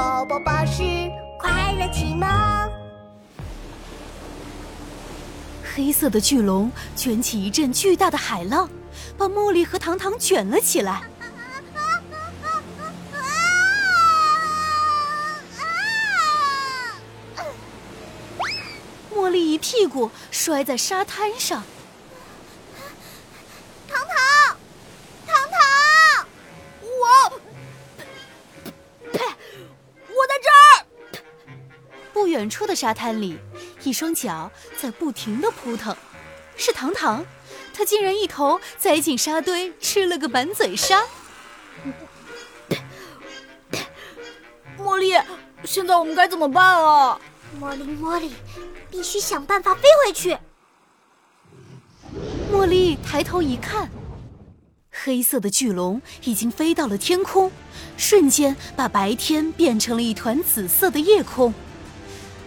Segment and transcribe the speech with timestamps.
[0.00, 0.82] 宝宝巴士
[1.38, 2.26] 快乐启蒙。
[5.62, 8.66] 黑色的巨龙卷起一阵巨大的海浪，
[9.18, 11.02] 把茉莉和糖糖卷了起来。
[19.14, 21.62] 茉莉一屁股摔在沙滩上。
[32.40, 33.36] 远处的沙滩里，
[33.84, 35.94] 一双脚在不停的扑腾，
[36.56, 37.22] 是糖糖，
[37.74, 41.04] 他竟然一头栽进沙堆，吃了个满嘴沙。
[44.78, 45.12] 茉莉，
[45.64, 47.20] 现在我们该怎么办啊？
[47.60, 48.32] 茉莉，茉莉，
[48.90, 50.38] 必须想办法飞回去。
[52.50, 53.90] 茉莉抬头一看，
[54.90, 57.52] 黑色的巨龙已经飞到了天空，
[57.98, 61.52] 瞬间把白天变成了一团紫色的夜空。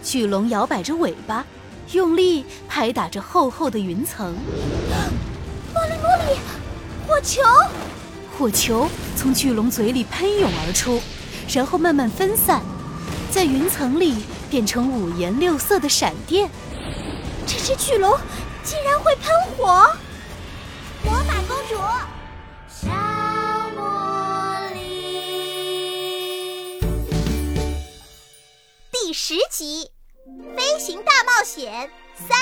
[0.04, 1.44] 巨龙摇摆着尾巴，
[1.92, 4.36] 用力拍打着厚厚的云层。
[5.74, 6.38] 茉莉，茉莉，
[7.08, 7.40] 火球！
[8.38, 11.00] 火球从巨龙嘴里喷涌而出，
[11.48, 12.62] 然后慢慢分散，
[13.30, 14.16] 在云层里
[14.50, 16.50] 变成五颜六色的闪电。
[17.46, 18.14] 这只巨龙
[18.62, 19.90] 竟然会喷火！
[29.26, 29.90] 十集
[30.54, 31.88] 《飞行大冒险
[32.28, 32.38] 三》。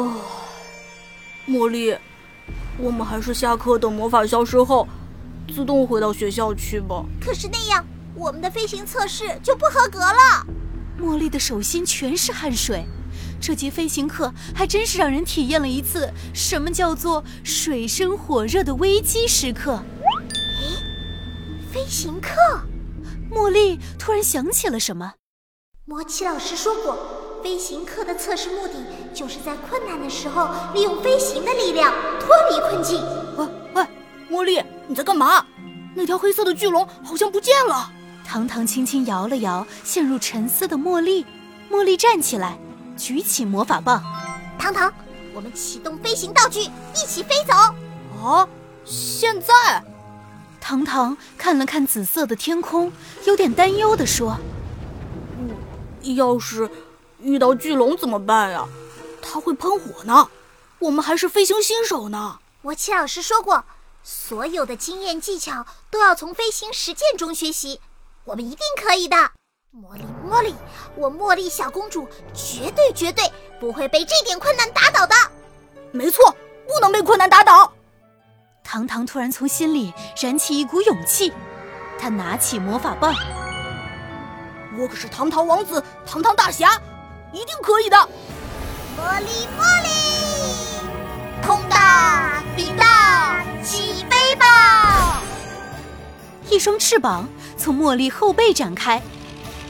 [0.00, 0.20] 哦，
[1.48, 1.98] 茉莉，
[2.78, 4.86] 我们还是下课等魔法消失后，
[5.52, 7.04] 自动回到学校去吧。
[7.20, 10.46] 可是那样，我们的飞行测试就不合格了。
[11.00, 12.84] 茉莉的手心全是汗水。
[13.40, 19.82] 这节飞行课还真是让人体验了一次什么叫做水深火热的危机时刻。
[20.60, 22.30] 诶，飞行课！
[23.32, 25.14] 茉莉突然想起了什么。
[25.86, 26.96] 魔奇老师说过，
[27.42, 28.72] 飞行课的测试目的
[29.12, 33.02] 就是在困难的时候利用飞行的力量脱离困境。
[33.36, 33.86] 喂喂，
[34.30, 35.44] 茉莉，你在干嘛？
[35.94, 37.92] 那条黑色的巨龙好像不见了。
[38.24, 41.26] 糖糖轻轻摇了摇陷入沉思的茉莉，
[41.70, 42.56] 茉莉站起来。
[42.96, 44.02] 举起魔法棒，
[44.58, 44.90] 糖糖，
[45.34, 47.52] 我们启动飞行道具，一起飞走。
[48.22, 48.48] 哦，
[48.86, 49.84] 现在？
[50.62, 52.90] 糖糖看了看紫色的天空，
[53.26, 54.63] 有点担忧地说：“嗯，
[56.04, 56.70] 要是
[57.20, 58.68] 遇到巨龙怎么办呀？
[59.22, 60.28] 它会喷火呢。
[60.80, 63.64] 我们还是飞行新手呢。”我齐老师说过，
[64.02, 67.80] 所有的经验技巧都要从飞行实践中学习。
[68.24, 69.16] 我们一定可以的。
[69.74, 70.54] 茉莉，茉莉，
[70.96, 73.24] 我茉莉小公主绝对绝对
[73.58, 75.14] 不会被这点困难打倒的。
[75.90, 76.34] 没错，
[76.66, 77.72] 不能被困难打倒。
[78.62, 81.32] 糖糖突然从心里燃起一股勇气，
[81.98, 83.12] 他拿起魔法棒。
[84.76, 86.80] 我可是堂堂王子，堂堂大侠，
[87.32, 87.96] 一定可以的。
[87.96, 95.22] 茉莉，茉莉，空大冰大起飞吧！
[96.50, 99.00] 一双翅膀从茉莉后背展开。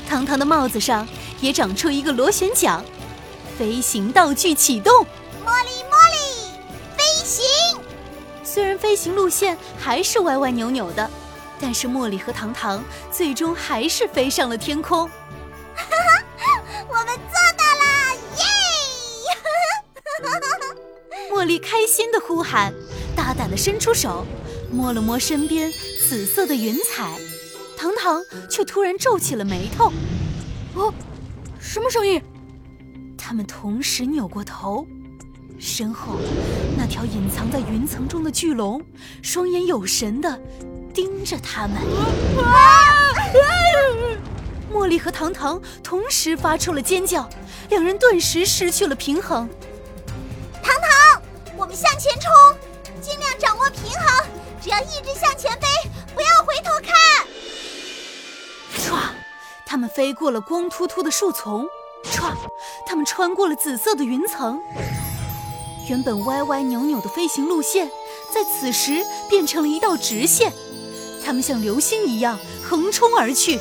[0.09, 1.07] 堂堂的帽子上
[1.41, 2.83] 也长出一个螺旋桨，
[3.59, 5.05] 飞行道具启动。
[5.45, 6.59] 茉莉，茉莉，
[6.97, 7.45] 飞行！
[8.43, 11.11] 虽然飞行路线还是歪歪扭扭的，
[11.65, 15.09] 但是茉莉和糖糖最终还是飞上了天空。
[15.75, 15.87] 哈
[16.37, 18.15] 哈，我们做到了！
[18.37, 18.45] 耶！
[21.33, 22.71] 茉莉开心的呼喊，
[23.17, 24.27] 大胆的伸出手，
[24.71, 25.73] 摸了摸身边
[26.07, 27.19] 紫色的云彩。
[27.79, 29.91] 糖糖却突然皱起了眉头，
[30.75, 30.93] 哦，
[31.59, 32.23] 什么声音？
[33.17, 34.87] 他们同时扭过头，
[35.59, 36.19] 身后
[36.77, 38.85] 那条隐藏在云层中的巨龙，
[39.23, 40.39] 双眼有神的
[40.95, 41.83] 盯着他们。
[44.73, 47.29] 茉莉和糖糖同时发出了尖叫，
[47.69, 49.49] 两人顿时失去了平衡。
[50.63, 51.23] 糖糖，
[51.57, 52.31] 我们向前冲，
[53.01, 54.27] 尽量掌握平衡，
[54.63, 55.67] 只要一直向前飞，
[56.15, 56.95] 不要回头看。
[58.79, 59.11] 唰，
[59.67, 61.65] 他们飞过了光秃秃的树丛；
[62.05, 62.33] 唰，
[62.87, 64.61] 他们穿过了紫色的云层。
[65.89, 67.91] 原本歪歪扭扭的飞行路线，
[68.33, 70.53] 在此时变成了一道直线。
[71.25, 73.59] 他们像流星一样横冲而去。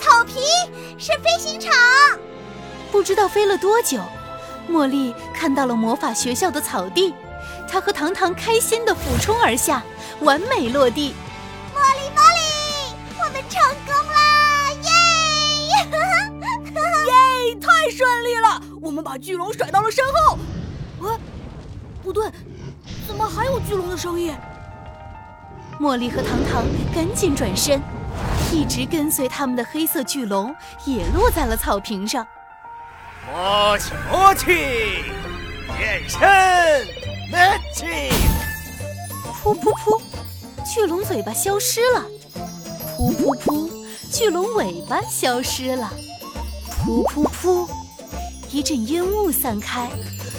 [0.00, 0.40] 草皮
[0.98, 1.72] 是飞行场。
[2.90, 4.00] 不知道飞了多久，
[4.68, 7.14] 茉莉看到了魔法学校的草地，
[7.68, 9.82] 她和糖糖开心地俯冲而下，
[10.20, 11.14] 完美落地。
[11.74, 12.40] 茉莉，茉莉，
[13.18, 14.72] 我们成功啦！
[14.82, 14.90] 耶！
[17.48, 17.54] 耶！
[17.60, 20.38] 太顺利了，我们把巨龙甩到了身后。
[21.08, 21.18] 啊，
[22.02, 22.30] 不对，
[23.06, 24.36] 怎么还有巨龙的声音？
[25.82, 26.64] 茉莉和糖糖
[26.94, 27.82] 赶紧转身，
[28.52, 30.54] 一直跟随他们的黑色巨龙
[30.86, 32.24] 也落在了草坪上。
[33.26, 34.46] 魔气魔气，
[35.76, 36.20] 变身
[37.32, 37.38] 魔
[37.74, 38.12] 气！
[39.42, 40.00] 噗噗噗，
[40.64, 42.06] 巨龙嘴巴消失了。
[42.96, 43.68] 噗噗噗，
[44.08, 45.92] 巨龙尾巴消失了。
[46.86, 47.68] 噗噗噗，
[48.52, 49.90] 一阵烟雾散开，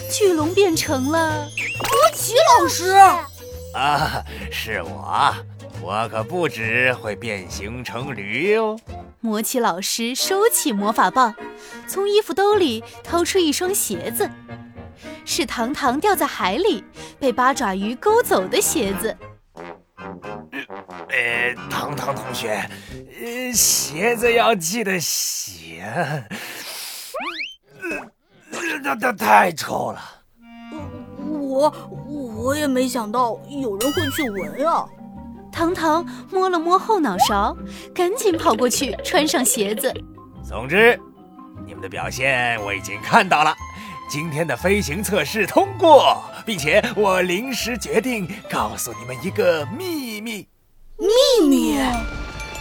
[0.09, 2.95] 巨龙变成了魔奇老师。
[3.73, 5.33] 啊， 是我，
[5.81, 8.79] 我可不止会变形成驴哟。
[9.19, 11.33] 魔奇老师收起魔法棒，
[11.87, 14.29] 从衣服兜里掏出一双鞋子，
[15.25, 16.83] 是糖糖掉在海里
[17.19, 19.17] 被八爪鱼勾走的鞋子。
[21.09, 22.69] 呃，糖糖同学，
[23.21, 26.25] 呃，鞋子要记得洗，呃
[28.83, 30.01] 那那太臭了。
[31.29, 31.69] 我
[32.43, 34.85] 我也没想到有人会去闻啊。
[35.49, 37.55] 糖糖摸了摸后脑勺，
[37.95, 39.93] 赶紧跑过去穿上鞋子。
[40.45, 40.99] 总之，
[41.65, 43.55] 你们的表现我已经看到了，
[44.09, 50.45] 今天的飞行测试通过，并且我临时决定告诉你们一个秘密。
[50.97, 51.77] 秘密？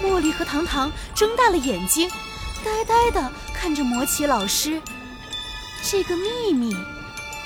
[0.01, 2.09] 茉莉和糖糖睁大了眼睛，
[2.65, 4.81] 呆呆地看着魔奇老师。
[5.83, 6.77] 这个秘密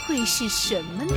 [0.07, 1.15] 会是什么呢？